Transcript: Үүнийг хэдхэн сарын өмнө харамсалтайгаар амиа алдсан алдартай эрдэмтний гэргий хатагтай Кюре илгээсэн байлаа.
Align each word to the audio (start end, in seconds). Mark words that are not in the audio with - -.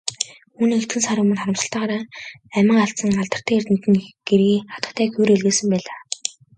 Үүнийг 0.59 0.79
хэдхэн 0.81 1.03
сарын 1.05 1.23
өмнө 1.23 1.39
харамсалтайгаар 1.41 2.03
амиа 2.57 2.79
алдсан 2.83 3.21
алдартай 3.23 3.55
эрдэмтний 3.57 4.03
гэргий 4.29 4.59
хатагтай 4.73 5.07
Кюре 5.15 5.31
илгээсэн 5.35 5.67
байлаа. 5.71 5.97